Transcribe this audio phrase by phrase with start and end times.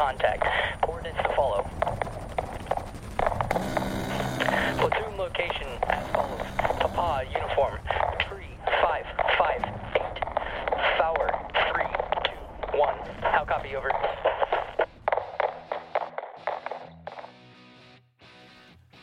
[0.00, 0.46] Contact.
[0.80, 1.99] Coordinates to follow.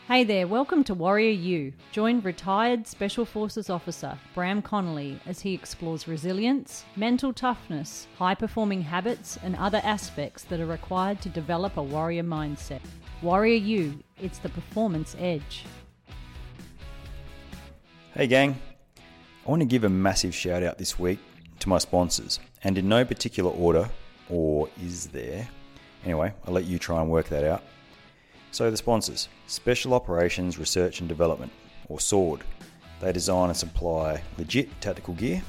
[0.08, 1.72] Hey there, welcome to Warrior U.
[1.92, 8.80] Join retired Special Forces officer Bram Connolly as he explores resilience, mental toughness, high performing
[8.80, 12.80] habits, and other aspects that are required to develop a warrior mindset.
[13.20, 15.66] Warrior U, it's the performance edge.
[18.14, 18.58] Hey, gang.
[19.46, 21.18] I want to give a massive shout out this week
[21.58, 23.90] to my sponsors, and in no particular order,
[24.30, 25.46] or is there?
[26.02, 27.62] Anyway, I'll let you try and work that out.
[28.50, 31.52] So, the sponsors Special Operations Research and Development,
[31.88, 32.42] or SORD.
[33.00, 35.42] They design and supply legit tactical gear.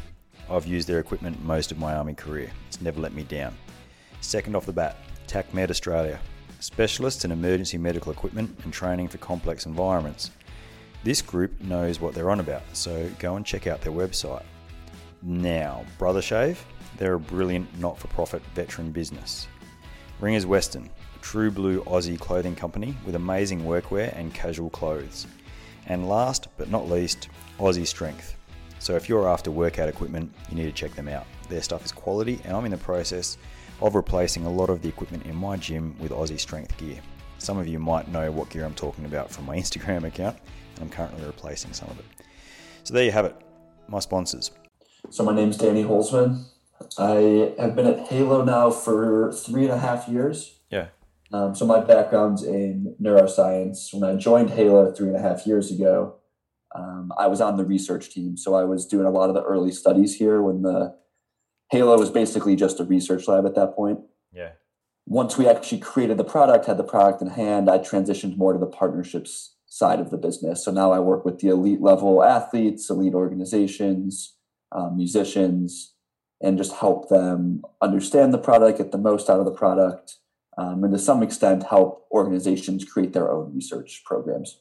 [0.50, 3.56] I've used their equipment most of my Army career, it's never let me down.
[4.22, 6.20] Second off the bat, TACMed Australia,
[6.60, 10.32] specialists in emergency medical equipment and training for complex environments.
[11.04, 14.44] This group knows what they're on about, so go and check out their website.
[15.22, 16.64] Now, Brother Shave,
[16.98, 19.48] they're a brilliant not for profit veteran business.
[20.20, 20.90] Ringers Western,
[21.22, 25.28] true blue Aussie clothing company with amazing workwear and casual clothes.
[25.88, 28.36] And last but not least, Aussie Strength.
[28.80, 31.26] So if you're after workout equipment, you need to check them out.
[31.50, 33.38] Their stuff is quality, and I'm in the process
[33.82, 37.00] of replacing a lot of the equipment in my gym with Aussie Strength gear.
[37.38, 40.38] Some of you might know what gear I'm talking about from my Instagram account,
[40.76, 42.06] and I'm currently replacing some of it.
[42.84, 43.36] So there you have it,
[43.88, 44.52] my sponsors.
[45.10, 46.44] So my name's Danny Holzman.
[46.98, 50.60] I have been at Halo now for three and a half years.
[50.70, 50.88] Yeah.
[51.32, 53.94] Um, so my background's in neuroscience.
[53.94, 56.16] When I joined Halo three and a half years ago,
[56.76, 58.38] um, I was on the research team.
[58.38, 60.96] So I was doing a lot of the early studies here when the
[61.72, 64.00] Halo was basically just a research lab at that point.
[64.32, 64.52] Yeah.
[65.06, 68.60] Once we actually created the product, had the product in hand, I transitioned more to
[68.60, 70.66] the partnerships side of the business.
[70.66, 74.36] So now I work with the elite level athletes, elite organizations,
[74.72, 75.94] um, musicians,
[76.42, 80.18] and just help them understand the product, get the most out of the product,
[80.58, 84.60] um, and to some extent help organizations create their own research programs.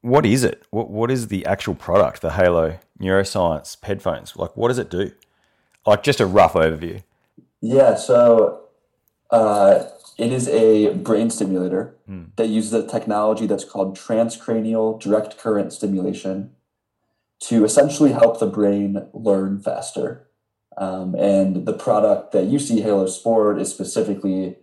[0.00, 0.66] What is it?
[0.70, 2.22] What What is the actual product?
[2.22, 4.36] The Halo Neuroscience headphones.
[4.36, 5.12] Like, what does it do?
[5.86, 7.02] Like, just a rough overview.
[7.60, 8.62] Yeah, so
[9.30, 9.84] uh,
[10.16, 11.96] it is a brain stimulator
[12.36, 16.50] that uses a technology that's called transcranial direct current stimulation
[17.40, 20.26] to essentially help the brain learn faster.
[20.76, 24.56] Um, and the product that you see, Halo Sport, is specifically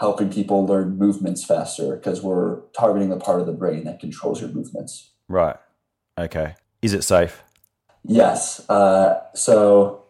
[0.00, 4.40] helping people learn movements faster because we're targeting the part of the brain that controls
[4.40, 5.10] your movements.
[5.28, 5.56] Right.
[6.18, 6.54] Okay.
[6.80, 7.42] Is it safe?
[8.02, 8.68] Yes.
[8.70, 10.04] Uh, so,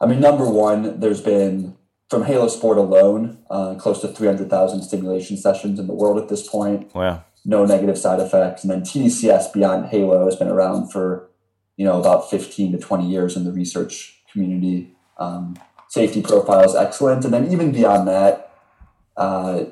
[0.00, 1.76] I mean, number one, there's been
[2.10, 6.46] from Halo Sport alone uh, close to 300,000 stimulation sessions in the world at this
[6.46, 6.92] point.
[6.92, 7.22] Wow.
[7.44, 8.64] No negative side effects.
[8.64, 11.30] And then TDCS beyond Halo has been around for,
[11.76, 14.96] you know, about 15 to 20 years in the research community.
[15.18, 15.56] Um,
[15.88, 17.24] safety profile is excellent.
[17.24, 18.46] And then even beyond that,
[19.16, 19.64] uh,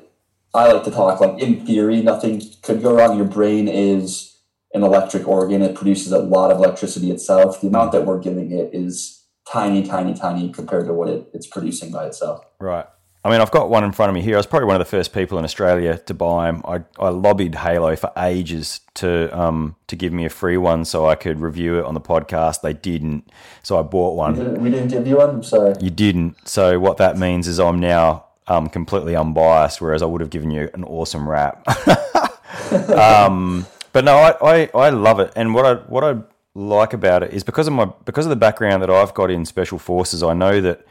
[0.53, 3.17] I like to talk like in theory, nothing could go wrong.
[3.17, 4.37] Your brain is
[4.73, 5.61] an electric organ.
[5.61, 7.61] It produces a lot of electricity itself.
[7.61, 11.47] The amount that we're giving it is tiny, tiny, tiny compared to what it, it's
[11.47, 12.45] producing by itself.
[12.59, 12.85] Right.
[13.23, 14.35] I mean, I've got one in front of me here.
[14.35, 16.61] I was probably one of the first people in Australia to buy them.
[16.63, 21.07] I, I lobbied Halo for ages to um, to give me a free one so
[21.07, 22.61] I could review it on the podcast.
[22.61, 23.31] They didn't,
[23.63, 24.35] so I bought We one.
[24.35, 25.29] didn't, we didn't give you one.
[25.29, 25.73] I'm sorry.
[25.81, 26.47] You didn't.
[26.47, 30.51] So what that means is I'm now um, completely unbiased, whereas I would have given
[30.51, 31.67] you an awesome rap.
[32.89, 36.21] um, but no, I, I, I love it, and what I what I
[36.53, 39.45] like about it is because of my because of the background that I've got in
[39.45, 40.85] special forces, I know that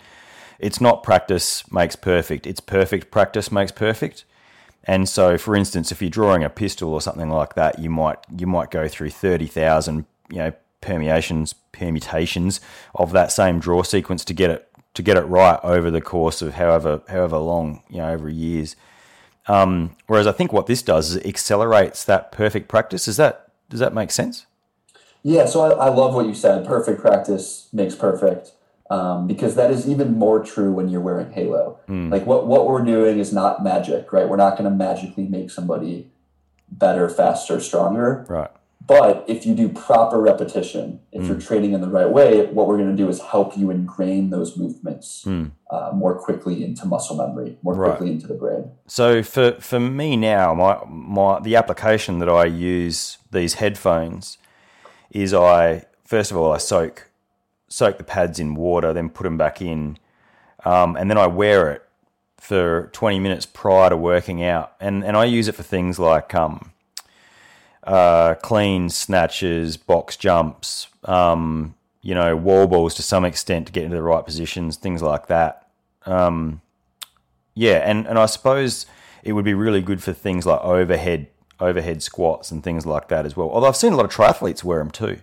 [0.59, 4.25] it's not practice makes perfect; it's perfect practice makes perfect.
[4.87, 8.19] And so, for instance, if you're drawing a pistol or something like that, you might
[8.37, 12.61] you might go through thirty thousand, you know, permeations, permutations
[12.95, 16.41] of that same draw sequence to get it to get it right over the course
[16.41, 18.77] of however however long you know over years.
[19.47, 23.07] Um, whereas I think what this does is it accelerates that perfect practice.
[23.07, 24.47] Is that does that make sense?
[25.23, 26.67] Yeah, so I, I love what you said.
[26.67, 28.53] Perfect practice makes perfect.
[28.91, 31.81] Um, because that is even more true when you're wearing Halo.
[32.11, 34.29] Like what what we're doing is not magic, right?
[34.29, 36.11] We're not going to magically make somebody
[36.71, 38.27] better, faster, stronger.
[38.29, 38.51] Right.
[38.87, 42.77] But if you do proper repetition, if you're training in the right way, what we're
[42.77, 47.57] going to do is help you ingrain those movements uh, more quickly into muscle memory,
[47.63, 47.97] more Right.
[47.97, 48.71] quickly into the brain.
[48.87, 54.37] So for for me now, my my the application that I use these headphones
[55.11, 57.09] is I first of all I soak
[57.69, 59.99] soak the pads in water, then put them back in,
[60.65, 61.83] um, and then I wear it
[62.39, 66.35] for twenty minutes prior to working out, and and I use it for things like
[66.35, 66.73] um,
[67.87, 73.85] uh, clean snatches, box jumps, um, you know, wall balls to some extent to get
[73.85, 75.69] into the right positions, things like that.
[76.07, 76.61] Um,
[77.55, 78.87] yeah, and, and I suppose
[79.23, 81.29] it would be really good for things like overhead
[81.61, 83.49] overhead squats and things like that as well.
[83.49, 85.19] Although I've seen a lot of triathletes wear them too.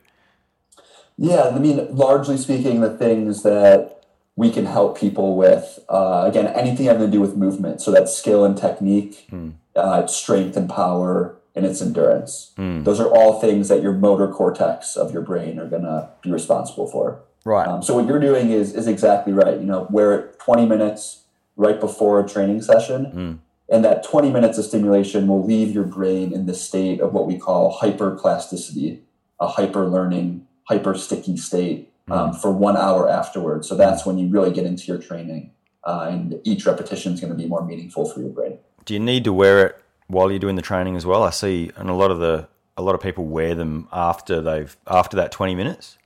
[1.17, 4.05] Yeah, I mean, largely speaking, the things that
[4.35, 7.81] we can help people with, uh, again, anything having to do with movement.
[7.81, 9.29] So that's skill and technique,
[9.75, 12.51] uh, strength and power, and its endurance.
[12.83, 16.31] Those are all things that your motor cortex of your brain are going to be
[16.31, 17.21] responsible for.
[17.43, 17.67] Right.
[17.67, 19.59] Um, so what you're doing is is exactly right.
[19.59, 21.23] You know, wear it 20 minutes
[21.55, 26.33] right before a training session, and that 20 minutes of stimulation will leave your brain
[26.33, 28.99] in the state of what we call hyperplasticity,
[29.39, 33.67] a hyper learning, hyper sticky state um, for one hour afterwards.
[33.67, 35.51] So that's when you really get into your training,
[35.83, 38.59] uh, and each repetition is going to be more meaningful for your brain.
[38.85, 39.80] Do you need to wear it
[40.11, 41.23] while you're doing the training as well?
[41.23, 42.47] I see, and a lot of the
[42.77, 45.97] a lot of people wear them after they've after that 20 minutes.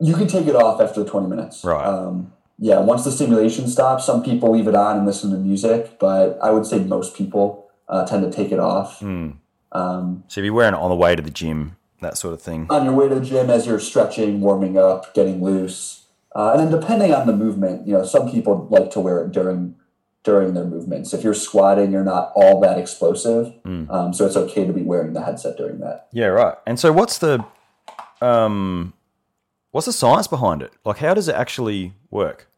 [0.00, 1.64] You can take it off after the 20 minutes.
[1.64, 1.86] Right.
[1.86, 5.98] Um, yeah, once the stimulation stops, some people leave it on and listen to music,
[5.98, 9.02] but I would say most people uh, tend to take it off.
[9.02, 9.40] Um,
[10.28, 12.66] So if you're wearing it on the way to the gym, that sort of thing.
[12.70, 16.06] on your way to the gym as you're stretching, warming up, getting loose.
[16.34, 19.32] Uh, and then depending on the movement, you know, some people like to wear it
[19.32, 19.74] during
[20.24, 21.14] during their movements.
[21.14, 23.54] If you're squatting, you're not all that explosive,
[23.90, 26.08] um, so it's okay to be wearing the headset during that.
[26.12, 26.56] Yeah, right.
[26.66, 27.44] And so what's the
[28.20, 28.94] um
[29.70, 30.72] what's the science behind it?
[30.84, 32.48] Like how does it actually work?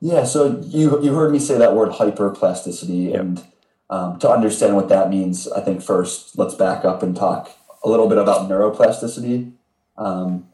[0.00, 3.44] Yeah, so you you heard me say that word hyperplasticity, and
[3.88, 7.50] um, to understand what that means, I think first let's back up and talk
[7.82, 9.52] a little bit about neuroplasticity.
[9.96, 10.49] Um,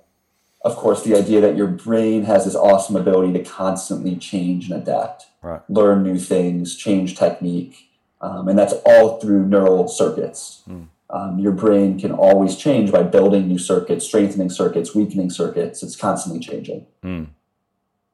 [0.67, 4.83] of course, the idea that your brain has this awesome ability to constantly change and
[4.83, 5.61] adapt, Right.
[5.69, 7.89] learn new things, change technique,
[8.21, 10.65] um, and that's all through neural circuits.
[11.09, 15.85] Um, your brain can always change by building new circuits, strengthening circuits, weakening circuits.
[15.85, 16.87] It's constantly changing.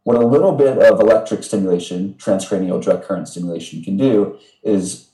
[0.04, 5.08] What a little bit of electric stimulation, transcranial direct current stimulation, can do is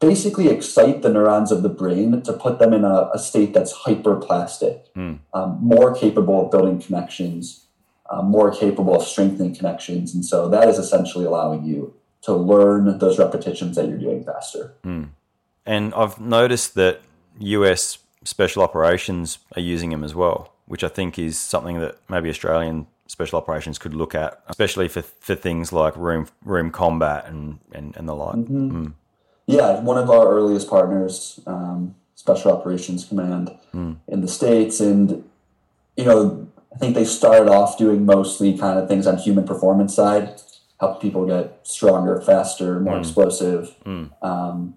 [0.00, 3.72] basically excite the neurons of the brain to put them in a, a state that's
[3.72, 4.84] hyperplastic,
[5.34, 7.66] um, more capable of building connections,
[8.10, 10.14] uh, more capable of strengthening connections.
[10.14, 14.74] And so that is essentially allowing you to learn those repetitions that you're doing faster.
[15.66, 17.00] And I've noticed that
[17.38, 22.28] US special operations are using them as well, which I think is something that maybe
[22.30, 27.58] Australian special operations could look at, especially for for things like room room combat and
[27.72, 28.36] and, and the like.
[28.36, 28.94] Mm.
[29.48, 33.94] Yeah, one of our earliest partners, um, Special Operations Command hmm.
[34.06, 34.78] in the States.
[34.78, 35.24] And,
[35.96, 39.94] you know, I think they started off doing mostly kind of things on human performance
[39.94, 40.38] side,
[40.78, 43.00] help people get stronger, faster, more hmm.
[43.00, 43.74] explosive.
[43.84, 44.04] Hmm.
[44.20, 44.74] Um,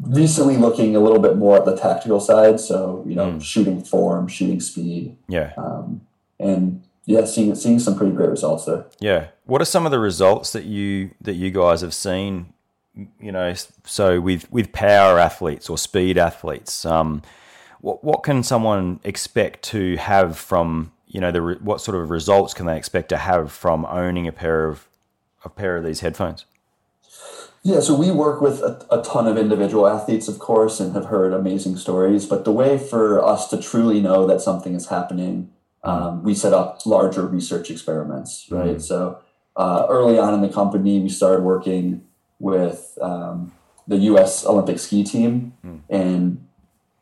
[0.00, 2.58] recently looking a little bit more at the tactical side.
[2.58, 5.52] So, you know, shooting form, shooting speed, Yeah.
[5.56, 6.00] Um,
[6.40, 8.86] and yeah, seeing, seeing some pretty great results there.
[8.98, 9.28] Yeah.
[9.44, 12.52] What are some of the results that you that you guys have seen?
[13.20, 17.22] You know, so with with power athletes or speed athletes, um,
[17.80, 22.10] what what can someone expect to have from you know the re- what sort of
[22.10, 24.88] results can they expect to have from owning a pair of
[25.44, 26.44] a pair of these headphones?
[27.62, 31.06] Yeah, so we work with a, a ton of individual athletes, of course, and have
[31.06, 32.24] heard amazing stories.
[32.26, 35.50] But the way for us to truly know that something is happening,
[35.82, 38.80] um, we set up larger research experiments, right?
[38.80, 39.18] So
[39.56, 42.07] uh, early on in the company, we started working
[42.38, 43.52] with um,
[43.86, 44.44] the U.S.
[44.46, 45.54] Olympic ski team,
[45.90, 46.46] and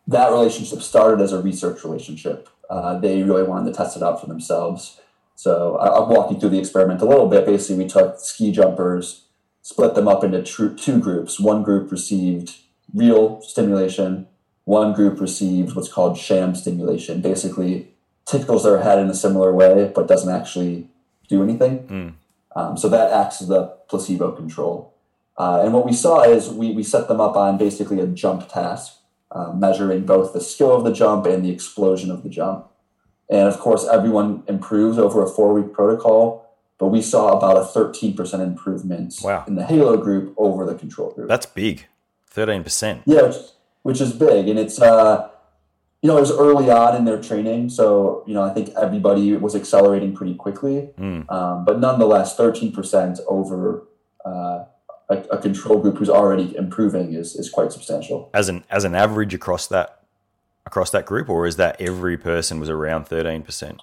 [0.06, 2.48] that relationship started as a research relationship.
[2.70, 5.00] Uh, they really wanted to test it out for themselves.
[5.34, 7.44] So I- I'll walk you through the experiment a little bit.
[7.46, 9.22] Basically, we took ski jumpers
[9.62, 11.40] split them up into tr- two groups.
[11.40, 12.56] One group received
[12.94, 14.28] real stimulation.
[14.64, 17.20] One group received what's called sham stimulation.
[17.20, 17.88] Basically,
[18.26, 20.88] tickles their head in a similar way, but doesn't actually
[21.28, 22.14] do anything.
[22.54, 24.94] Um, so that acts as the placebo control.
[25.38, 28.48] Uh, and what we saw is we, we set them up on basically a jump
[28.48, 28.94] task,
[29.32, 32.66] uh, measuring both the skill of the jump and the explosion of the jump.
[33.28, 36.46] And of course, everyone improves over a four week protocol,
[36.78, 39.44] but we saw about a 13% improvement Wow.
[39.46, 41.28] in the Halo group over the control group.
[41.28, 41.86] That's big.
[42.34, 43.02] 13%.
[43.06, 43.36] Yeah, which,
[43.82, 45.28] which is big, and it's uh,
[46.02, 49.34] you know it was early on in their training, so you know I think everybody
[49.36, 51.30] was accelerating pretty quickly, Mm.
[51.32, 53.84] um, but nonetheless, thirteen percent over
[54.24, 54.64] uh,
[55.08, 58.30] a, a control group who's already improving is is quite substantial.
[58.34, 60.02] As an as an average across that
[60.64, 63.78] across that group, or is that every person was around 13%?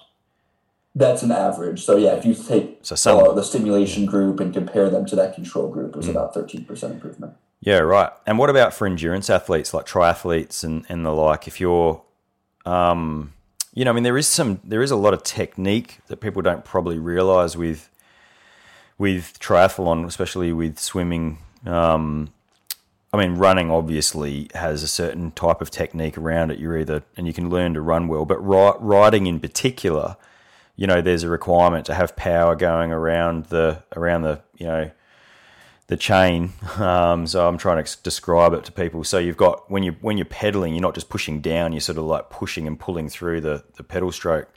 [0.94, 1.82] That's an average.
[1.82, 5.16] So yeah, if you take So some- uh, the stimulation group and compare them to
[5.16, 7.34] that control group, it was about thirteen percent improvement.
[7.60, 8.10] Yeah, right.
[8.26, 11.48] And what about for endurance athletes like triathletes and, and the like?
[11.48, 12.02] If you're,
[12.66, 13.32] um,
[13.72, 16.42] you know, I mean, there is some, there is a lot of technique that people
[16.42, 17.88] don't probably realize with,
[18.98, 21.38] with triathlon, especially with swimming.
[21.66, 22.32] Um,
[23.12, 26.58] I mean, running obviously has a certain type of technique around it.
[26.58, 30.16] You're either, and you can learn to run well, but ri- riding in particular,
[30.76, 34.90] you know, there's a requirement to have power going around the, around the, you know,
[35.86, 36.52] the chain.
[36.76, 39.04] Um, so I'm trying to describe it to people.
[39.04, 41.72] So you've got when you when you're pedaling, you're not just pushing down.
[41.72, 44.48] You're sort of like pushing and pulling through the the pedal stroke,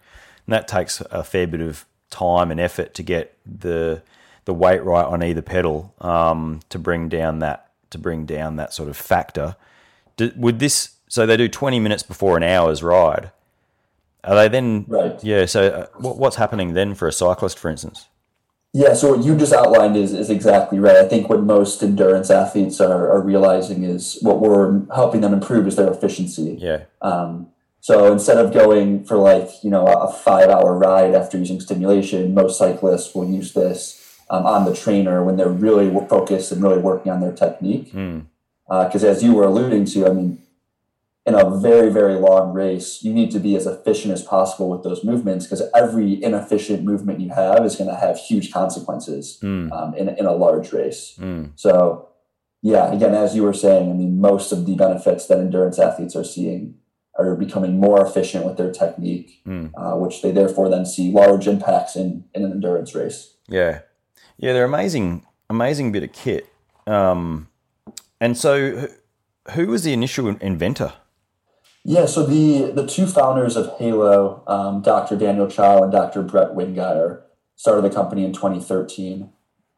[0.45, 4.01] and that takes a fair bit of time and effort to get the
[4.47, 8.73] the weight right on either pedal um, to bring down that to bring down that
[8.73, 9.57] sort of factor.
[10.15, 13.31] Do, would this so they do 20 minutes before an hour's ride?
[14.23, 15.21] Are they then Right.
[15.21, 15.45] Yeah.
[15.45, 18.07] So uh, what, what's happening then for a cyclist, for instance?
[18.73, 20.97] Yeah, so what you just outlined is, is exactly right.
[20.97, 25.67] I think what most endurance athletes are, are realizing is what we're helping them improve
[25.67, 26.57] is their efficiency.
[26.59, 26.83] Yeah.
[27.01, 27.47] Um,
[27.81, 32.33] so instead of going for like you know a five hour ride after using stimulation,
[32.33, 36.79] most cyclists will use this um, on the trainer when they're really focused and really
[36.79, 37.91] working on their technique.
[38.67, 40.39] Because as you were alluding to, I mean,
[41.25, 44.83] in a very very long race, you need to be as efficient as possible with
[44.83, 49.71] those movements because every inefficient movement you have is going to have huge consequences Hmm.
[49.73, 51.15] um, in in a large race.
[51.17, 51.45] Hmm.
[51.55, 52.07] So,
[52.61, 56.15] yeah, again, as you were saying, I mean, most of the benefits that endurance athletes
[56.15, 56.75] are seeing
[57.19, 59.71] are becoming more efficient with their technique, Mm.
[59.75, 63.33] uh, which they therefore then see large impacts in, in an endurance race.
[63.49, 63.79] Yeah,
[64.37, 66.47] yeah, they're amazing, amazing bit of kit.
[66.85, 67.47] Um,
[68.21, 68.87] and so,
[69.53, 70.93] who, was the initial inventor?
[71.83, 75.15] Yeah, so the, the two founders of Halo, um, Dr.
[75.15, 76.21] Daniel Chao and Dr.
[76.21, 77.21] Brett Wingeier,
[77.55, 79.29] started the company in 2013.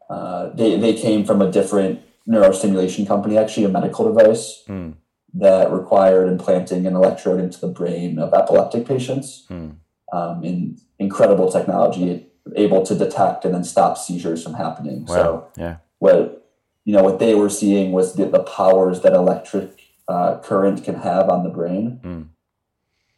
[0.08, 4.90] Uh, they, they came from a different neurostimulation company, actually, a medical device Hmm.
[5.34, 9.44] that required implanting an electrode into the brain of epileptic patients.
[9.48, 9.70] Hmm.
[10.12, 15.04] Um, in incredible technology, able to detect and then stop seizures from happening.
[15.06, 15.14] Wow.
[15.14, 15.76] So yeah.
[15.98, 16.48] what
[16.84, 20.96] you know what they were seeing was the, the powers that electric uh, current can
[20.96, 22.00] have on the brain.
[22.02, 22.28] Mm.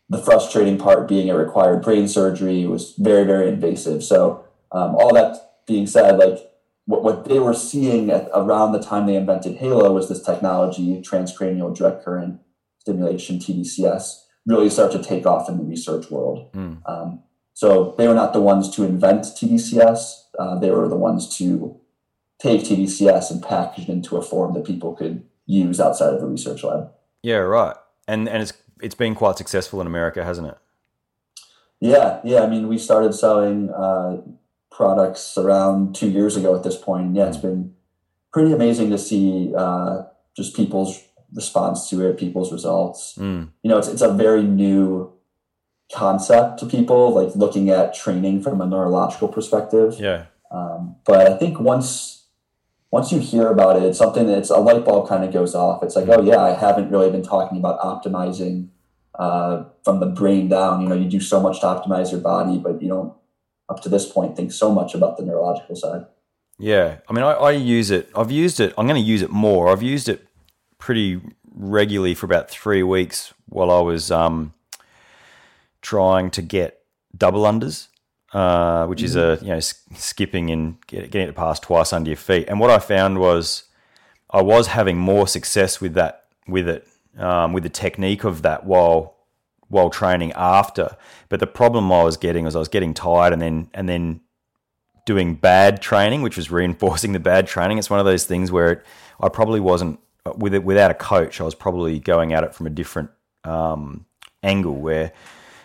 [0.08, 4.02] The frustrating part being it required brain surgery, it was very very invasive.
[4.04, 6.38] So um, all that being said, like
[6.86, 11.00] what, what they were seeing at around the time they invented Halo was this technology,
[11.00, 12.40] transcranial direct current
[12.78, 16.52] stimulation (TDCS), really start to take off in the research world.
[16.52, 16.82] Mm.
[16.86, 17.22] Um,
[17.54, 21.78] so they were not the ones to invent TDCS; uh, they were the ones to
[22.40, 26.26] take TDCS and package it into a form that people could use outside of the
[26.26, 26.90] research lab.
[27.22, 27.76] Yeah, right.
[28.08, 30.58] And and it's it's been quite successful in America, hasn't it?
[31.80, 32.42] Yeah, yeah.
[32.42, 34.18] I mean, we started selling uh,
[34.70, 37.14] products around two years ago at this point.
[37.14, 37.74] Yeah, it's been
[38.32, 40.02] pretty amazing to see uh,
[40.36, 41.02] just people's
[41.34, 43.14] response to it, people's results.
[43.18, 43.50] Mm.
[43.62, 45.12] You know, it's it's a very new
[45.94, 49.96] concept to people, like looking at training from a neurological perspective.
[49.98, 50.26] Yeah.
[50.50, 52.24] Um, but I think once
[52.90, 55.82] once you hear about it, it's something that's a light bulb kind of goes off.
[55.82, 58.68] It's like, oh yeah, I haven't really been talking about optimizing
[59.18, 60.82] uh, from the brain down.
[60.82, 63.14] You know, you do so much to optimize your body, but you don't
[63.68, 66.04] up to this point think so much about the neurological side.
[66.58, 66.98] Yeah.
[67.08, 68.10] I mean, I, I use it.
[68.14, 68.74] I've used it.
[68.76, 69.68] I'm going to use it more.
[69.68, 70.26] I've used it
[70.78, 71.20] pretty
[71.54, 74.52] regularly for about three weeks while I was um,
[75.82, 76.80] trying to get
[77.16, 77.88] double unders,
[78.32, 82.10] uh, which is a you know s- skipping and get, getting it past twice under
[82.10, 82.48] your feet.
[82.48, 83.64] And what I found was
[84.30, 88.64] I was having more success with that with it um, with the technique of that
[88.64, 89.16] while
[89.68, 90.96] while training after.
[91.28, 94.20] But the problem I was getting was I was getting tired and then and then
[95.04, 97.78] doing bad training, which was reinforcing the bad training.
[97.78, 98.86] It's one of those things where it,
[99.20, 99.98] I probably wasn't
[100.36, 101.40] with it without a coach.
[101.40, 103.10] I was probably going at it from a different
[103.44, 104.06] um,
[104.42, 105.12] angle where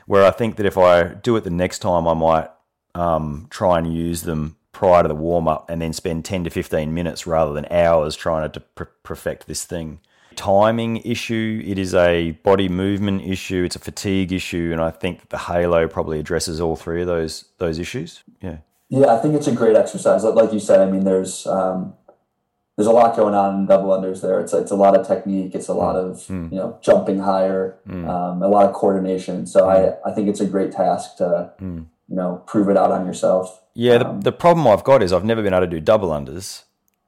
[0.08, 2.50] where I think that if I do it the next time, I might
[2.96, 6.50] um, try and use them prior to the warm up and then spend 10 to
[6.50, 10.00] 15 minutes rather than hours trying to per- perfect this thing.
[10.36, 15.22] Timing issue, it is a body movement issue, it's a fatigue issue, and I think
[15.22, 18.24] that the Halo probably addresses all three of those those issues.
[18.40, 18.58] Yeah.
[18.90, 20.24] Yeah, I think it's a great exercise.
[20.24, 21.96] Like you said, I mean, there's um,
[22.78, 24.40] there's a lot going on in double unders there.
[24.40, 25.56] It's it's a lot of technique.
[25.56, 26.52] It's a lot of Mm.
[26.52, 29.46] you know jumping higher, um, a lot of coordination.
[29.48, 31.86] So I I think it's a great task to Mm.
[32.08, 33.62] you know prove it out on yourself.
[33.74, 36.10] Yeah, the, Um, the problem I've got is I've never been able to do double
[36.10, 36.64] unders,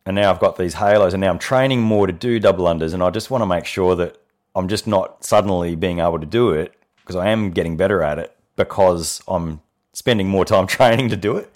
[0.06, 2.94] and now I've got these halos, and now I'm training more to do double unders,
[2.94, 4.18] and I just want to make sure that
[4.56, 8.18] I'm just not suddenly being able to do it because I am getting better at
[8.18, 9.62] it because I'm
[9.94, 11.52] spending more time training to do it.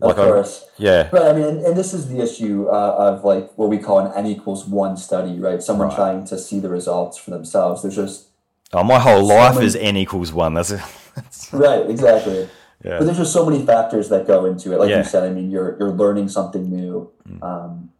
[0.00, 0.66] Of I- course.
[0.76, 3.98] yeah, But I mean, and this is the issue uh, of like what we call
[4.00, 5.62] an n equals one study, right?
[5.62, 5.96] Someone Right.
[5.96, 7.82] trying to see the results for themselves.
[7.82, 8.26] There's just
[8.74, 10.52] oh, my whole life many- is n equals one.
[10.54, 10.68] That's,
[11.14, 12.48] that's right, exactly.
[12.84, 12.98] Yeah.
[12.98, 14.78] But there's just so many factors that go into it.
[14.78, 14.98] Like Yeah.
[14.98, 17.10] you said, I mean, you're you're learning something new.
[17.26, 17.42] Mm.
[17.42, 17.90] Um,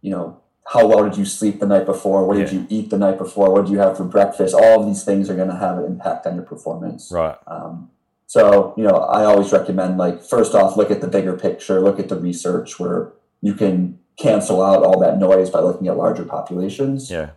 [0.00, 0.40] you know,
[0.72, 2.26] how well did you sleep the night before?
[2.26, 2.60] What did Yeah.
[2.60, 3.52] you eat the night before?
[3.52, 4.54] What did you have for breakfast?
[4.54, 7.10] All of these things are going to have an impact on your performance.
[7.12, 7.36] right.
[7.46, 7.90] Um,
[8.26, 11.98] so, you know, I always recommend like first off, look at the bigger picture, look
[12.00, 16.24] at the research where you can cancel out all that noise by looking at larger
[16.24, 17.10] populations.
[17.10, 17.30] Yeah,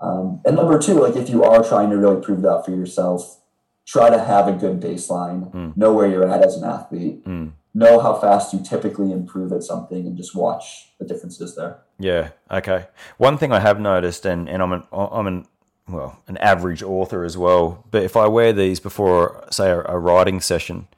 [0.00, 3.40] Um, and number two, like if you are trying to really prove that for yourself,
[3.86, 5.76] try to have a good baseline, Mm.
[5.76, 7.52] know where you're at as an athlete, Mm.
[7.74, 11.78] know how fast you typically improve at something, and just watch the differences there.
[11.98, 12.28] Yeah.
[12.50, 12.86] Okay.
[13.16, 15.46] One thing I have noticed, and, and I'm an I'm an
[15.88, 17.84] well an average author as well.
[17.90, 20.88] But if I wear these before, say, a, a writing session,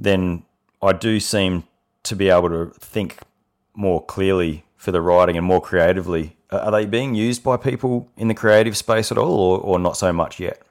[0.00, 0.42] then
[0.82, 1.64] I do seem
[2.04, 3.18] to be able to think
[3.74, 6.36] more clearly for the writing and more creatively.
[6.50, 9.96] Are they being used by people in the creative space at all, or, or not
[9.96, 10.62] so much yet?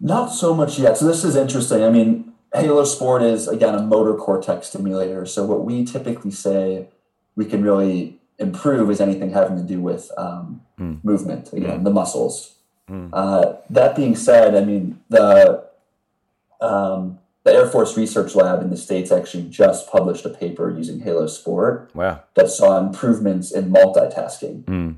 [0.00, 0.96] Not so much yet.
[0.96, 1.84] So this is interesting.
[1.84, 5.26] I mean, Halo Sport is again a motor cortex stimulator.
[5.26, 6.88] So what we typically say
[7.36, 10.60] we can really improve is anything having to do with um,
[11.02, 11.52] movement.
[11.52, 12.54] Again, the muscles.
[13.12, 15.64] Uh, that being said, I mean the
[16.60, 21.00] um, the Air Force Research Lab in the states actually just published a paper using
[21.00, 22.22] Halo Sport Wow.
[22.34, 24.64] that saw improvements in multitasking.
[24.64, 24.96] Mm.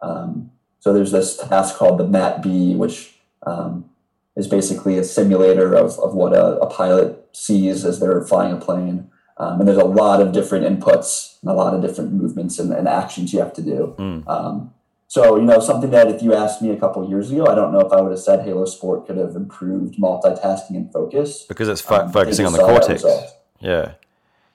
[0.00, 3.14] Um, so there's this task called the MAT-B, which
[3.46, 3.90] um,
[4.36, 8.56] is basically a simulator of, of what a, a pilot sees as they're flying a
[8.56, 9.10] plane.
[9.42, 12.72] Um, and there's a lot of different inputs and a lot of different movements and,
[12.72, 13.94] and actions you have to do.
[13.98, 14.28] Mm.
[14.28, 14.72] Um,
[15.08, 17.72] so, you know, something that if you asked me a couple years ago, I don't
[17.72, 21.44] know if I would have said Halo Sport could have improved multitasking and focus.
[21.48, 23.34] Because it's fo- Um, focusing on the we saw that cortex.
[23.60, 23.92] Yeah.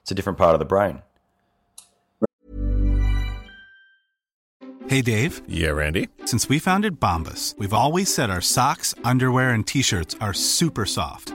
[0.02, 1.02] It's a different part of the brain.
[4.88, 5.42] Hey, Dave.
[5.46, 6.08] Yeah, Randy.
[6.24, 10.86] Since we founded Bombas, we've always said our socks, underwear, and t shirts are super
[10.86, 11.34] soft.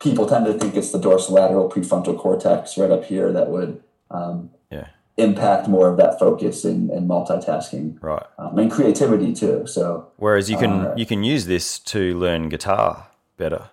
[0.00, 4.50] people tend to think it's the dorsolateral prefrontal cortex right up here that would um,
[4.70, 4.86] Yeah.
[5.16, 8.26] impact more of that focus and, and multitasking Right.
[8.38, 9.66] um, and creativity too.
[9.66, 13.06] So Whereas you can Uh, you can use this to learn guitar
[13.38, 13.70] better.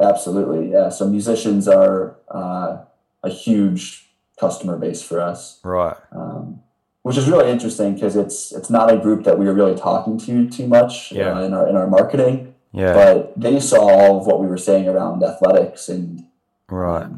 [0.00, 0.88] absolutely, yeah.
[0.88, 2.78] So musicians are uh,
[3.22, 5.96] a huge customer base for us, Right.
[6.12, 6.60] um,
[7.02, 10.18] which is really interesting because it's it's not a group that we are really talking
[10.18, 11.38] to too much Yeah.
[11.38, 12.53] uh, in our in our marketing.
[12.74, 12.92] Yeah.
[12.92, 16.26] But they saw all of what we were saying around athletics and
[16.68, 17.08] right.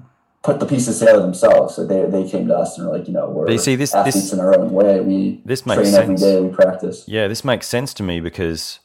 [0.43, 1.75] put the pieces together themselves.
[1.75, 3.95] So they, they came to us and were like, you know, we're you see, this-
[3.95, 5.01] athletes this- in our own way.
[5.01, 6.21] We this makes train sense.
[6.21, 6.41] day.
[6.41, 7.05] We practice.
[7.09, 8.81] Yeah, this makes sense to me because,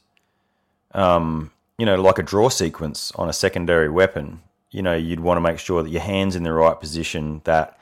[0.94, 5.36] um, you know, like a draw sequence on a secondary weapon, you know, you'd want
[5.36, 7.78] to make sure that your hand's in the right position, that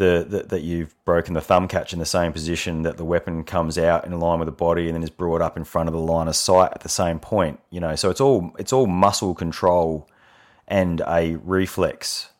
[0.00, 3.44] the that, that you've broken the thumb catch in the same position, that the weapon
[3.44, 5.92] comes out in line with the body and then is brought up in front of
[5.92, 7.60] the line of sight at the same point.
[7.70, 10.08] You know, so it's all it's all muscle control
[10.66, 12.30] and a reflex,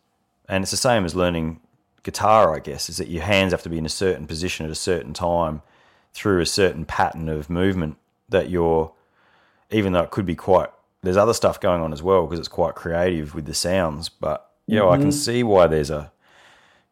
[0.48, 1.60] and it's the same as learning
[2.02, 4.72] guitar, I guess, is that your hands have to be in a certain position at
[4.72, 5.62] a certain time
[6.12, 7.96] through a certain pattern of movement
[8.28, 8.92] that you're,
[9.70, 10.70] even though it could be quite,
[11.02, 14.08] there's other stuff going on as well because it's quite creative with the sounds.
[14.08, 15.10] But yeah, I can mm-hmm.
[15.10, 16.10] see why there's a,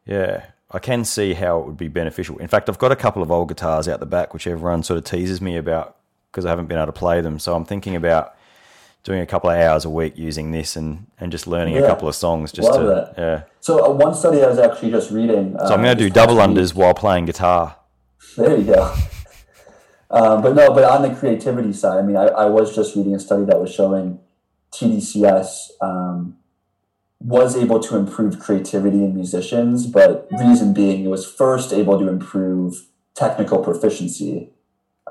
[0.05, 2.37] yeah, I can see how it would be beneficial.
[2.37, 4.97] In fact, I've got a couple of old guitars out the back, which everyone sort
[4.99, 5.97] of teases me about
[6.31, 7.39] because I haven't been able to play them.
[7.39, 8.35] So I'm thinking about
[9.03, 12.07] doing a couple of hours a week using this and, and just learning a couple
[12.07, 13.13] of songs just Love to that.
[13.17, 13.43] yeah.
[13.61, 15.55] So uh, one study I was actually just reading.
[15.57, 17.77] So I'm going to do double unders while playing guitar.
[18.37, 18.95] There you go.
[20.11, 23.13] Um, but no, but on the creativity side, I mean, I, I was just reading
[23.13, 24.19] a study that was showing
[24.71, 26.37] TDCS um,
[27.19, 32.07] was able to improve creativity in musicians, but reason being, it was first able to
[32.07, 34.51] improve technical proficiency.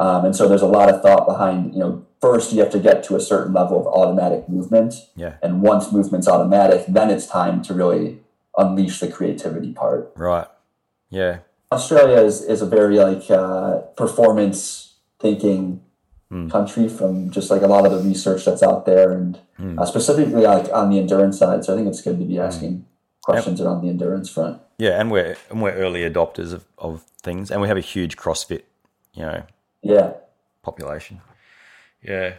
[0.01, 2.79] Um, and so there's a lot of thought behind, you know, first you have to
[2.79, 4.95] get to a certain level of automatic movement.
[5.17, 5.35] Yeah.
[5.43, 8.21] And once movement's automatic, then it's time to really
[8.57, 10.13] unleash the creativity part.
[10.17, 10.47] Right.
[11.11, 11.41] Yeah.
[11.71, 15.83] Australia is, is a very like uh, performance thinking
[16.31, 16.51] Hmm.
[16.51, 19.79] country from just like a lot of the research that's out there and hmm.
[19.79, 21.65] uh, specifically like on the endurance side.
[21.65, 22.43] So I think it's good to be hmm.
[22.43, 22.85] asking
[23.23, 24.61] questions around the endurance front.
[24.79, 28.17] Yeah, and we're and we're early adopters of, of things and we have a huge
[28.17, 28.65] CrossFit,
[29.15, 29.43] you know,
[29.83, 30.13] Yeah.
[30.63, 31.23] population.
[32.03, 32.35] Yeah.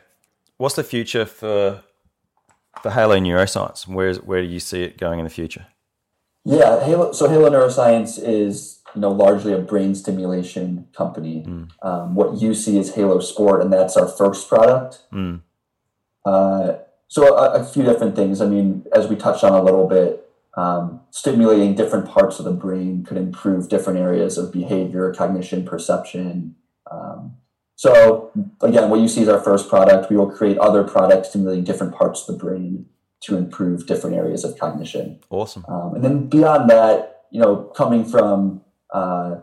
[0.57, 1.81] What's the future for
[2.81, 3.87] for Halo Neuroscience?
[3.87, 5.65] Where is where do you see it going in the future?
[6.45, 7.11] Yeah, Halo.
[7.11, 11.45] So Halo Neuroscience is you know largely a brain stimulation company.
[11.81, 15.03] Um, what you see is Halo Sport, and that's our first product.
[15.13, 15.41] Mm.
[16.25, 16.73] Uh,
[17.07, 18.41] so a, a few different things.
[18.41, 22.51] I mean, as we touched on a little bit, um, stimulating different parts of the
[22.51, 26.55] brain could improve different areas of behavior, cognition, perception.
[26.89, 27.37] Um,
[27.75, 30.09] so again, what you see is our first product.
[30.09, 32.87] We will create other products stimulating different parts of the brain
[33.21, 35.19] to improve different areas of cognition.
[35.29, 35.65] Awesome.
[35.67, 38.61] Um, and then beyond that, you know, coming from
[38.93, 39.35] uh,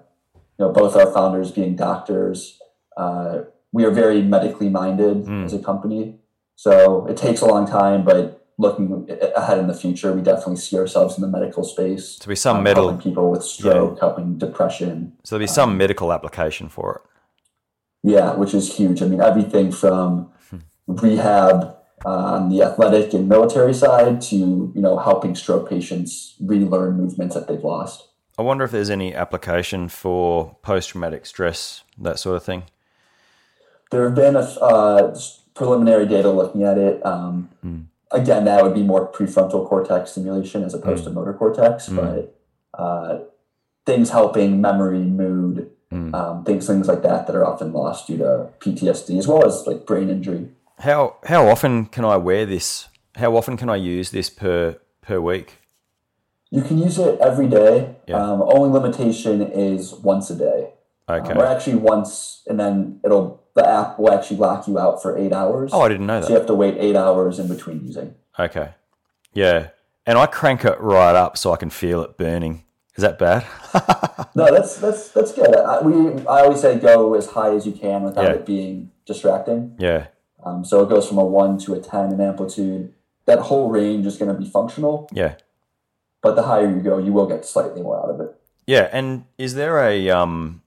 [0.59, 2.59] you know both our founders being doctors,
[2.97, 3.41] uh,
[3.73, 5.45] we are very medically minded Mm.
[5.45, 6.19] as a company.
[6.57, 9.07] So it takes a long time, but looking
[9.37, 12.17] ahead in the future, we definitely see ourselves in the medical space.
[12.21, 15.13] To be some um, medical helping people with stroke, helping depression.
[15.25, 17.03] so there'll be some medical application for it.
[18.15, 19.03] Yeah, which is huge.
[19.03, 20.31] I mean, everything from
[20.87, 26.97] rehab uh, on the athletic and military side to you know helping stroke patients relearn
[26.97, 28.06] movements that they've lost.
[28.39, 32.65] I wonder if there's any application for post traumatic stress, that sort of thing.
[33.91, 35.19] There have been a uh,
[35.55, 37.05] preliminary data looking at it.
[37.05, 37.51] Um,
[38.13, 42.39] Again, that would be more prefrontal cortex stimulation as opposed to motor cortex, but
[42.75, 43.19] uh,
[43.85, 45.71] things helping memory, mood,
[46.15, 49.67] um, things things like that that are often lost due to PTSD as well as
[49.67, 50.49] like brain injury.
[50.79, 52.89] How how often can I wear this?
[53.17, 55.59] How often can I use this per per week?
[56.57, 57.97] You can use it every day.
[58.07, 58.17] Yeah.
[58.17, 60.73] Um, only limitation is once a day.
[61.09, 61.33] Okay.
[61.33, 65.17] Um, or actually once, and then it'll the app will actually lock you out for
[65.19, 65.71] eight hours.
[65.73, 66.27] Oh, I didn't know that.
[66.27, 68.15] So you have to wait eight hours in between using.
[68.39, 68.71] Okay.
[69.35, 69.69] Yeah.
[70.07, 72.65] And I crank it right up so I can feel it burning.
[72.97, 73.45] Is that bad?
[74.35, 75.55] No, that's that's that's good.
[75.57, 75.95] I, we
[76.27, 78.33] I always say go as high as you can without Yeah.
[78.33, 79.75] it being distracting.
[79.79, 80.09] yeah.
[80.45, 82.93] Um, so it goes from a one to a ten in amplitude.
[83.25, 85.37] That whole range is going to be functional, Yeah.
[86.27, 88.35] But the higher you go, you will get slightly more out of it.
[88.67, 88.89] Yeah.
[88.93, 90.63] And is there a um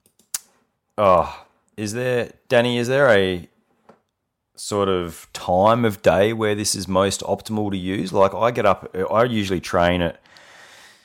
[0.97, 1.45] oh
[1.75, 3.49] is there Danny, is there a
[4.55, 8.13] sort of time of day where this is most optimal to use?
[8.13, 10.21] Like I get up I usually train at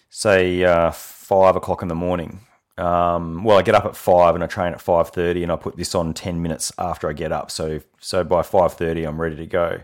[0.09, 2.41] say uh, five o'clock in the morning.
[2.79, 5.57] Um, well, I get up at five and I train at five thirty, and I
[5.57, 7.51] put this on ten minutes after I get up.
[7.51, 9.81] So, so by five thirty, I'm ready to go.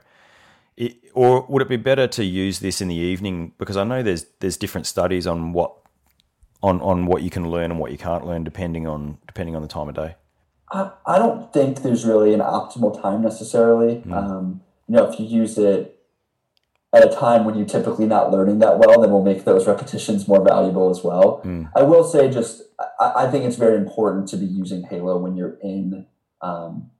[0.80, 3.52] It, or would it be better to use this in the evening?
[3.58, 5.74] Because I know there's there's different studies on what
[6.62, 9.60] on on what you can learn and what you can't learn depending on depending on
[9.60, 10.16] the time of day.
[10.72, 14.02] I, I don't think there's really an optimal time necessarily.
[14.10, 16.00] Um, you know, if you use it
[16.94, 20.26] at a time when you're typically not learning that well, then we'll make those repetitions
[20.26, 21.42] more valuable as well.
[21.76, 22.62] I will say, just
[22.98, 26.06] I, I think it's very important to be using Halo when you're in
[26.40, 26.90] um,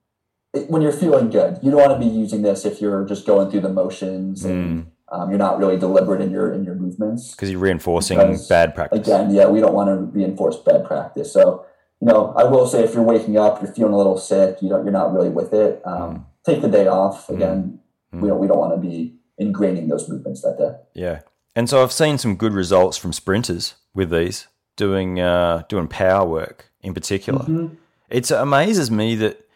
[0.52, 1.58] when you're feeling good.
[1.62, 4.90] You don't want to be using this if you're just going through the motions and
[5.12, 7.32] um, you're not really deliberate in your in your movements.
[7.32, 9.00] Because you're reinforcing Because, bad practice.
[9.00, 11.32] Again, yeah, we don't want to reinforce bad practice.
[11.32, 11.66] So,
[12.00, 14.68] you know, I will say if you're waking up, you're feeling a little sick, you
[14.68, 15.82] don't, you're not really with it.
[15.84, 17.28] Um, Take the day off.
[17.28, 17.80] Again,
[18.12, 20.74] we don't we don't want to be ingraining those movements that day.
[20.94, 21.20] Yeah,
[21.54, 26.26] and so I've seen some good results from sprinters with these doing uh, doing power
[26.26, 27.70] work in particular.
[28.08, 29.46] It amazes me that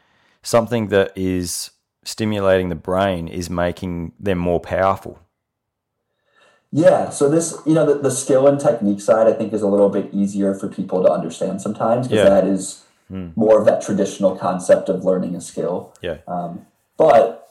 [0.44, 1.70] something that is
[2.04, 5.18] stimulating the brain is making them more powerful.
[6.70, 7.10] Yeah.
[7.10, 9.88] So this, you know, the, the skill and technique side, I think, is a little
[9.88, 12.30] bit easier for people to understand sometimes because Yeah.
[12.30, 13.28] that is hmm.
[13.36, 15.94] more of that traditional concept of learning a skill.
[16.02, 17.48] Yeah, um, But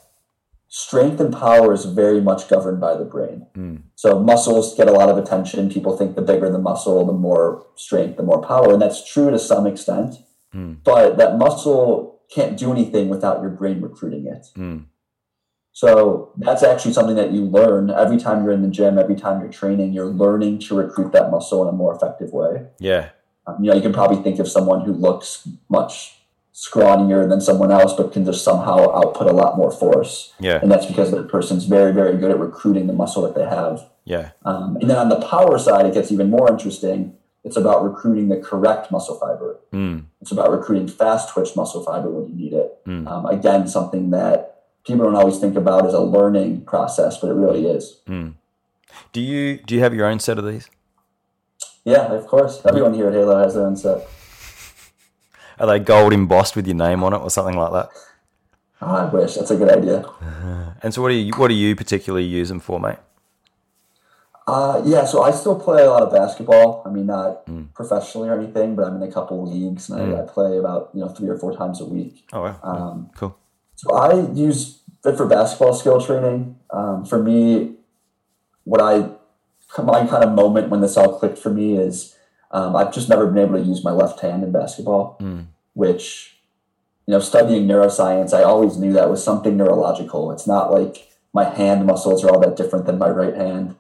[0.68, 3.48] strength and power is very much governed by the brain.
[3.56, 3.76] Hmm.
[3.96, 5.70] So muscles get a lot of attention.
[5.70, 8.74] People think the bigger the muscle, the more strength, the more power.
[8.74, 10.16] And that's true to some extent.
[10.52, 10.74] Hmm.
[10.84, 14.48] But that muscle can't do anything without your brain recruiting it.
[15.74, 19.41] So that's actually something that you learn every time you're in the gym, every time
[19.41, 22.67] you're training, you're learning to recruit that muscle in a more effective way.
[22.80, 23.10] Yeah.
[23.48, 26.19] Um, you know, you can probably think of someone who looks much
[26.54, 30.34] scrawnier than someone else, but can just somehow output a lot more force.
[30.39, 30.60] Yeah.
[30.62, 33.89] And that's because that person's very, very good at recruiting the muscle that they have.
[34.06, 34.32] Yeah.
[34.46, 37.17] Um, and then on the power side, it gets even more interesting.
[37.44, 39.60] It's about recruiting the correct muscle fiber.
[39.74, 40.06] Mm.
[40.22, 42.86] It's about recruiting fast twitch muscle fiber when you need it.
[42.86, 43.08] Mm.
[43.08, 47.34] Um, again, something that people don't always think about as a learning process, but it
[47.34, 48.00] really is.
[48.08, 48.36] Mm.
[49.12, 50.70] Do you do you have your own set of these?
[51.84, 52.62] Yeah, of course.
[52.66, 54.08] Everyone here at Halo has their own set.
[55.60, 57.90] Are they gold embossed with your name on it or something like that?
[58.82, 59.36] Oh, I wish.
[59.36, 60.06] That's a good idea.
[60.84, 62.98] And so, what do you what do you particularly use them for, mate?
[64.46, 66.84] Uh, yeah, so I still play a lot of basketball.
[66.86, 70.26] I mean, not professionally or anything, but I'm in a couple leagues and I, I
[70.26, 72.28] play about you know three or four times a week.
[72.34, 72.60] Oh, wow.
[72.62, 73.38] Um, cool.
[73.76, 76.58] So I use it for basketball skill training.
[76.72, 77.76] Um, for me,
[78.66, 79.10] what I
[79.82, 82.16] my kind of moment when this all clicked for me is
[82.52, 85.18] um, I've just never been able to use my left hand in basketball,
[85.74, 86.34] which
[87.06, 90.32] you know, studying neuroscience, I always knew that was something neurological.
[90.32, 93.76] It's not like my hand muscles are all that different than my right hand,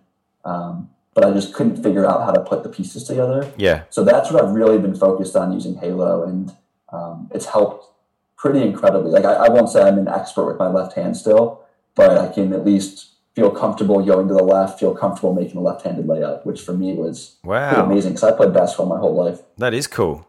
[0.45, 3.51] um, but I just couldn't figure out how to put the pieces together.
[3.57, 3.83] Yeah.
[3.89, 6.55] So that's what I've really been focused on using Halo, and
[6.91, 7.87] um, it's helped
[8.35, 9.11] pretty incredibly.
[9.11, 11.61] Like I, I won't say I'm an expert with my left hand still,
[11.95, 15.61] but I can at least feel comfortable going to the left, feel comfortable making a
[15.61, 17.83] left-handed layup, which for me was Wow.
[17.85, 19.39] amazing because I played basketball my whole life.
[19.57, 20.27] That is cool.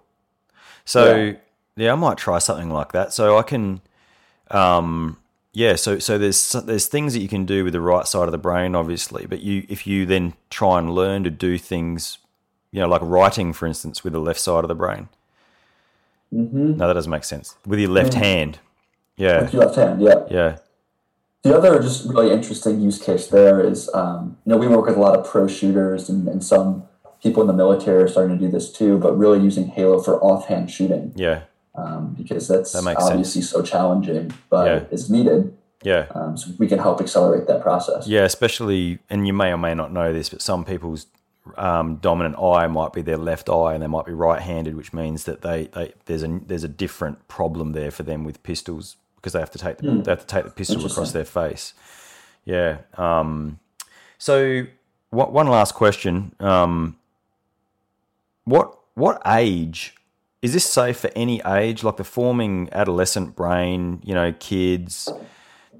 [0.86, 1.32] So Yeah.
[1.76, 1.92] yeah.
[1.92, 3.12] I might try something like that.
[3.12, 3.82] So I can,
[4.50, 5.18] um,
[5.54, 5.76] yeah.
[5.76, 8.38] So so there's there's things that you can do with the right side of the
[8.38, 9.26] brain, obviously.
[9.26, 12.18] But you if you then try and learn to do things,
[12.70, 15.08] you know, like writing, for instance, with the left side of the brain.
[16.34, 16.76] Mm-hmm.
[16.76, 17.56] No, that doesn't make sense.
[17.64, 18.58] With your left hand.
[19.16, 19.42] Yeah.
[19.42, 20.24] With your left hand, yeah.
[20.30, 20.58] Yeah.
[21.42, 24.96] The other just really interesting use case there is, um, you know, we work with
[24.96, 26.84] a lot of pro shooters and, and some
[27.22, 30.20] people in the military are starting to do this too, but really using Halo for
[30.22, 31.42] offhand shooting Yeah.
[31.74, 34.84] Um, because that's That obviously so challenging, but Yeah.
[34.90, 35.56] it's needed.
[35.82, 36.06] Yeah.
[36.14, 38.06] Um, so we can help accelerate that process.
[38.06, 41.06] Yeah, especially, and you may or may not know this, but some people's
[41.56, 45.24] um, dominant eye might be their left eye, and they might be right-handed, which means
[45.24, 49.34] that they, they there's a there's a different problem there for them with pistols because
[49.34, 51.74] they have to take the, they have to take the pistol across their face.
[52.46, 52.78] Yeah.
[52.96, 53.58] Um,
[54.16, 54.64] so,
[55.10, 56.96] what, one last question: um,
[58.44, 59.94] What what age
[60.44, 64.00] is this safe for any age, like the forming adolescent brain?
[64.04, 65.10] You know, kids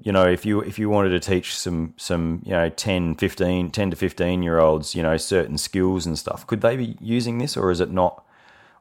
[0.01, 3.71] you know if you if you wanted to teach some some you know 10 15
[3.71, 7.37] 10 to 15 year olds you know certain skills and stuff could they be using
[7.37, 8.23] this or is it not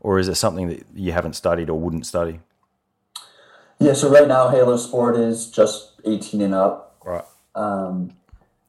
[0.01, 2.40] or is it something that you haven't studied or wouldn't study
[3.79, 6.97] Yeah, so right now Halo Sport is just 18 and up.
[7.05, 8.12] right Um,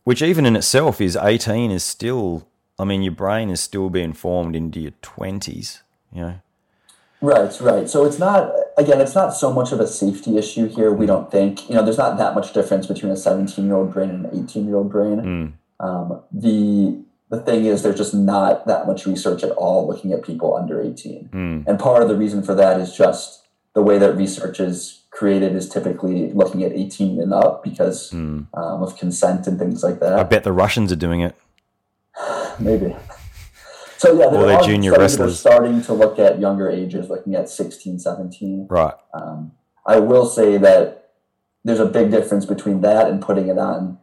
[0.03, 2.47] which even in itself is 18 is still
[2.79, 5.81] i mean your brain is still being formed into your 20s
[6.13, 6.39] you know
[7.25, 7.89] Right, right.
[7.89, 10.91] So it's not again, it's not so much of a safety issue here.
[10.93, 11.83] We don't think you know.
[11.83, 14.75] There's not that much difference between a 17 year old brain and an 18 year
[14.75, 15.57] old brain.
[15.79, 20.21] Um, the the thing is, there's just not that much research at all looking at
[20.23, 21.29] people under 18,
[21.67, 25.55] and part of the reason for that is just the way that research is created
[25.55, 30.19] is typically looking at 18 and up because um, of consent and things like that.
[30.19, 31.35] i bet the russians are doing it
[32.59, 32.95] Maybe.
[33.97, 35.39] So yeah, there Or they're are junior wrestlers.
[35.39, 38.67] starting to look at younger ages, looking at 16, 17.
[38.69, 39.53] right Um,
[39.85, 41.09] I will say that
[41.63, 43.97] there's a big difference between that and putting it on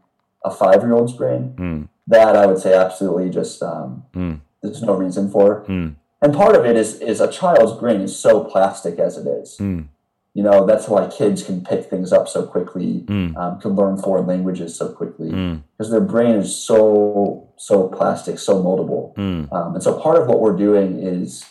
[0.44, 1.54] a five-year-old's brain.
[1.56, 1.88] Mm.
[2.08, 4.40] That I would say absolutely just um, Mm.
[4.62, 5.64] there's no reason for.
[5.68, 5.94] Mm.
[6.20, 9.56] And part of it is is a child's brain is so plastic as it is.
[10.32, 10.36] Mm.
[10.36, 13.36] You know that's why kids can pick things up so quickly, Mm.
[13.36, 15.62] um, can learn foreign languages so quickly Mm.
[15.76, 19.14] because their brain is so so plastic, so moldable.
[19.14, 19.52] Mm.
[19.52, 21.44] Um, and so part of what we're doing is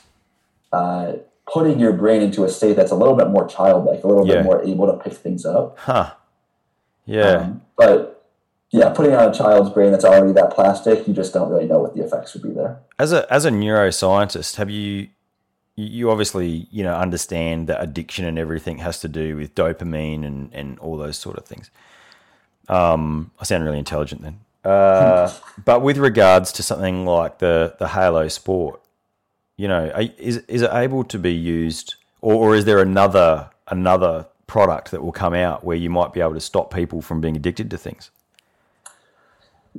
[0.73, 1.13] uh,
[1.51, 4.35] putting your brain into a state that's a little bit more childlike, a little Yeah.
[4.37, 5.77] bit more able to pick things up.
[5.79, 6.11] huh
[7.05, 8.23] yeah Um, but
[8.71, 11.79] yeah, putting on a child's brain that's already that plastic, you just don't really know
[11.79, 12.79] what the effects would be there.
[12.97, 15.07] As a as a neuroscientist, have you
[15.75, 20.53] you obviously you know understand that addiction and everything has to do with dopamine and
[20.53, 21.69] and all those sort of things.
[22.67, 24.39] Um, I sound really intelligent then.
[24.63, 25.33] Uh,
[25.65, 28.81] but with regards to something like the the Halo Sport,
[29.57, 34.27] you know, is is it able to be used, or, or is there another another
[34.47, 37.35] product that will come out where you might be able to stop people from being
[37.37, 38.11] addicted to things?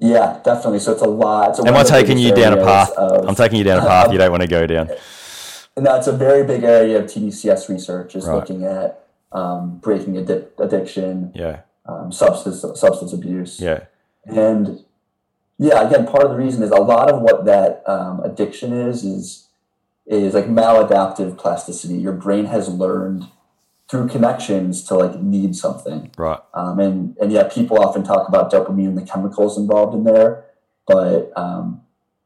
[0.00, 0.78] Yeah, definitely.
[0.78, 1.50] So it's a lot.
[1.50, 2.90] It's a Am I taking you down a path?
[2.92, 4.88] of- I'm taking you down a path you don't want to go down.
[5.76, 8.34] And that's a very big area of TDCS research is Right.
[8.34, 8.98] looking at
[9.32, 11.60] um, breaking addi- addiction, Yeah.
[11.86, 13.58] um, substance substance abuse.
[13.60, 13.84] Yeah.
[14.26, 14.84] And
[15.58, 19.04] yeah, again, part of the reason is a lot of what that um, addiction is
[19.04, 19.48] is
[20.06, 21.94] is like maladaptive plasticity.
[21.94, 23.28] Your brain has learned
[23.88, 26.10] through connections to like need something.
[26.18, 26.40] Right.
[26.52, 30.44] Um, and and yeah, people often talk about dopamine and the chemicals involved in there,
[30.86, 31.80] but um,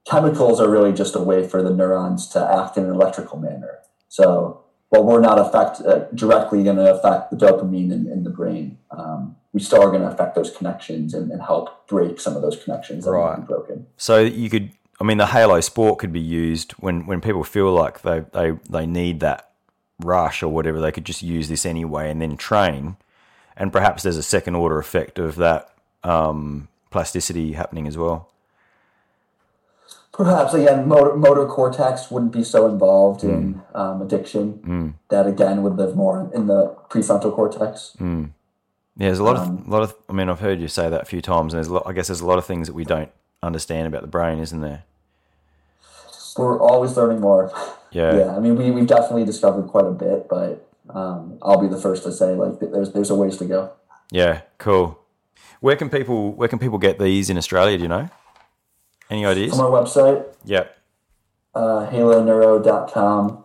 [0.08, 3.80] chemicals are really just a way for the neurons to act in an electrical manner.
[4.08, 8.30] So while we're not affect uh, directly going to affect the dopamine in, in the
[8.30, 12.36] brain, um, we still are going to affect those connections and, and help break some
[12.36, 13.30] of those connections that Right.
[13.30, 13.86] have been broken.
[13.96, 17.72] So you could, I mean, the Halo Sport could be used when, when people feel
[17.72, 19.50] like they, they, they need that
[19.98, 22.96] rush or whatever, they could just use this anyway and then train.
[23.56, 25.70] And perhaps there's a second order effect of that
[26.04, 28.30] um, plasticity happening as well.
[30.16, 34.94] Perhaps again, motor, motor cortex wouldn't be so involved in um, addiction.
[35.10, 37.94] That again would live more in the prefrontal cortex.
[38.00, 38.26] Yeah,
[38.96, 41.04] there's a lot Um, of, lot of, I mean, I've heard you say that a
[41.04, 42.84] few times, and there's a lot, I guess there's a lot of things that we
[42.84, 43.10] don't
[43.42, 44.84] understand about the brain, isn't there?
[46.38, 47.52] We're always learning more.
[47.90, 48.16] Yeah.
[48.16, 51.80] yeah, I mean, we we've definitely discovered quite a bit, but um, I'll be the
[51.80, 53.72] first to say like there's there's a ways to go.
[54.10, 54.98] Yeah, cool.
[55.60, 57.76] Where can people, where can people get these in Australia?
[57.76, 58.08] Do you know?
[59.10, 59.52] Any ideas?
[59.56, 60.64] From our website, Yeah.
[61.54, 63.44] uh, haloneuro.com.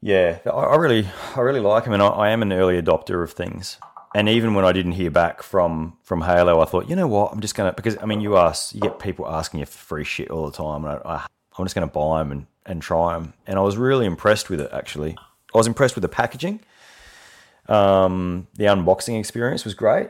[0.00, 3.22] Yeah, I, I really, I really like them, and I, I am an early adopter
[3.24, 3.78] of things.
[4.14, 7.32] And even when I didn't hear back from from Halo, I thought, you know what,
[7.32, 10.04] I'm just gonna because I mean, you ask, you get people asking you for free
[10.04, 11.26] shit all the time, and I, I,
[11.58, 13.34] I'm just gonna buy them and and try them.
[13.46, 14.70] And I was really impressed with it.
[14.72, 15.16] Actually,
[15.54, 16.60] I was impressed with the packaging.
[17.68, 20.08] Um, the unboxing experience was great,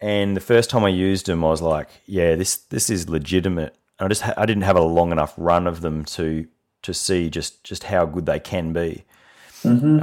[0.00, 3.74] and the first time I used them, I was like, yeah, this this is legitimate.
[3.98, 6.46] And I just I didn't have a long enough run of them to
[6.82, 9.04] to see just just how good they can be.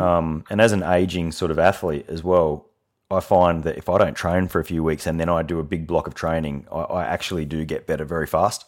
[0.01, 2.65] Um, and as an aging sort of athlete as well,
[3.09, 5.59] I find that if I don't train for a few weeks and then I do
[5.59, 8.65] a big block of training, I, I actually do get better very fast.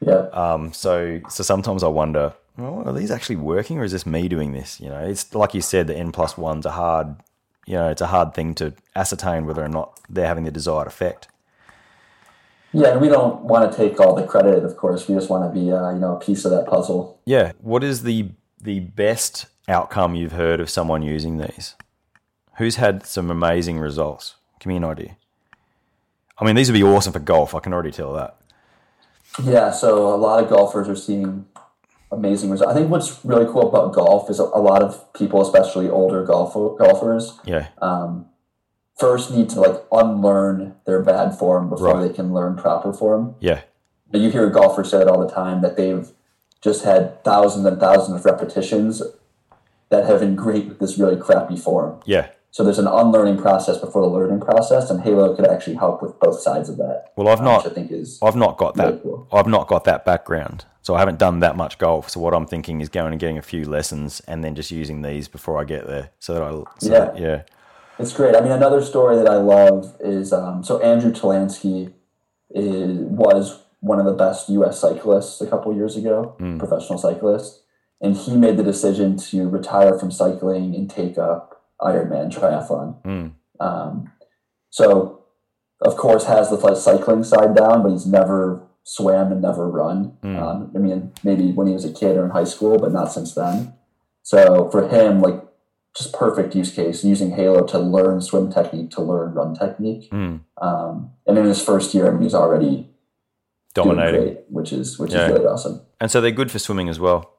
[0.00, 4.06] Yeah, Um, so so sometimes I wonder, well, are these actually working or is this
[4.06, 4.80] me doing this?
[4.80, 7.16] You know, it's like you said, the N plus ones are hard.
[7.66, 10.86] You know, it's a hard thing to ascertain whether or not they're having the desired
[10.86, 11.28] effect.
[12.72, 14.64] Yeah, and we don't want to take all the credit.
[14.64, 17.20] Of course, we just want to be uh, you know a piece of that puzzle.
[17.24, 17.52] Yeah.
[17.60, 21.74] What is the the best outcome you've heard of someone using these?
[22.58, 24.34] Who's had some amazing results?
[24.60, 25.16] Give me an idea.
[26.38, 27.54] I mean, these would be awesome for golf.
[27.54, 28.36] I can already tell that.
[29.42, 31.46] Yeah, so a lot of golfers are seeing
[32.10, 32.72] amazing results.
[32.72, 36.24] I think what's really cool about golf is a, a lot of people, especially older
[36.24, 37.68] golf golfers, Yeah.
[38.98, 42.08] First need to like unlearn their bad form before Right.
[42.08, 43.36] they can learn proper form.
[43.40, 43.60] Yeah.
[44.10, 46.10] But you hear golfers say it all the time that they've
[46.60, 49.02] just had thousands and thousands of repetitions
[49.90, 52.00] that have ingrained this really crappy form.
[52.04, 52.28] Yeah.
[52.50, 56.18] So there's an unlearning process before the learning process, and Halo could actually help with
[56.18, 57.12] both sides of that.
[57.14, 59.02] Well, I've not- I think is I've not got Very that.
[59.02, 59.26] cool.
[59.32, 62.08] I've not got that background, so I haven't done that much golf.
[62.10, 65.02] So what I'm thinking is going and getting a few lessons, and then just using
[65.02, 66.50] these before I get there, so that I.
[66.50, 66.98] So Yeah.
[66.98, 67.42] That, yeah.
[67.98, 68.36] It's great.
[68.36, 71.92] I mean, another story that I love is um, so Andrew Talansky
[72.50, 74.80] is, was one of the best U.S.
[74.80, 77.62] cyclists a couple years ago, professional cyclist,
[78.00, 83.04] and he made the decision to retire from cycling and take up Ironman triathlon.
[83.60, 84.12] Um,
[84.70, 85.24] so,
[85.80, 90.16] of course, has the cycling side down, but he's never swam and never run.
[90.38, 93.12] Um, I mean, maybe when he was a kid or in high school, but not
[93.12, 93.74] since then.
[94.22, 95.42] So for him, like
[95.98, 100.08] just perfect use case using Halo to learn swim technique, to learn run technique.
[100.10, 100.40] Mm.
[100.62, 102.88] Um, and in his first year, I mean, he's already
[103.74, 104.20] doing Dominating.
[104.22, 105.26] great, which is which Yeah.
[105.26, 105.80] is really awesome.
[106.00, 107.32] And so they're good for swimming as well.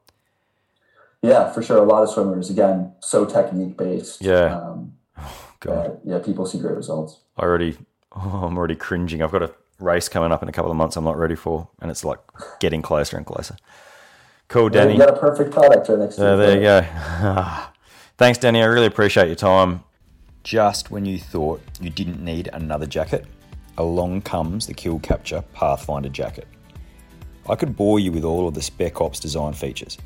[1.22, 1.78] Yeah, for sure.
[1.78, 4.22] A lot of swimmers, again, so technique based.
[4.22, 4.56] Yeah.
[4.58, 4.94] Um,
[5.60, 7.20] God, that, yeah, people see great results.
[7.38, 7.78] I already.
[8.12, 9.22] Oh, I'm already cringing.
[9.22, 10.98] I've got a race coming up in a couple of months.
[10.98, 12.18] I'm not ready for, and it's like
[12.60, 13.56] getting closer and closer.
[14.48, 14.94] Cool, Yeah, Danny.
[14.94, 16.82] You got a perfect product right next to Uh, there you go.
[18.20, 18.62] Thanks, Danny.
[18.62, 19.82] I really appreciate your time.
[20.44, 23.26] Just when you thought you didn't need another jacket,
[23.78, 26.46] along comes the Kill Kapture Pathfinder jacket.
[27.48, 29.98] I could bore you with all of the Spec Ops design features,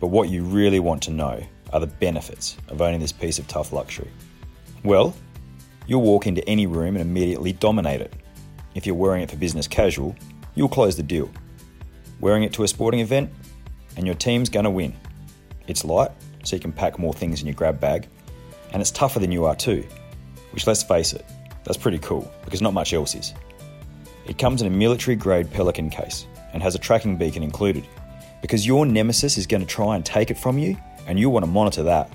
[0.00, 1.42] but what you really want to know
[1.72, 4.10] are the benefits of owning this piece of tough luxury.
[4.84, 5.16] Well,
[5.86, 8.12] you'll walk into any room and immediately dominate it.
[8.74, 10.14] If you're wearing it for business casual,
[10.56, 11.30] you'll close the deal.
[12.20, 13.30] Wearing it to a sporting event,
[13.96, 14.92] and your team's gonna win.
[15.66, 16.10] It's light,
[16.46, 18.08] so you can pack more things in your grab bag,
[18.72, 19.84] and it's tougher than you are too,
[20.52, 21.24] which let's face it,
[21.64, 23.34] that's pretty cool because not much else is.
[24.26, 27.86] It comes in a military grade Pelican case and has a tracking beacon included
[28.40, 30.76] because your nemesis is going to try and take it from you
[31.06, 32.10] and you'll want to monitor that.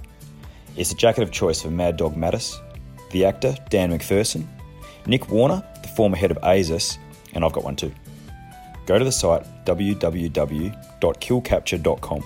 [0.78, 2.58] It's the jacket of choice for Mad Dog Mattis,
[3.12, 4.48] the actor Dan MacPherson,
[5.06, 6.98] Nick Warner, the former head of ASIS,
[7.34, 7.92] and I've got one too.
[8.86, 12.24] Go to the site www.killkapture.com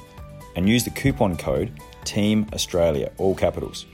[0.56, 1.72] and use the coupon code
[2.06, 3.86] Team Australia, all capitals.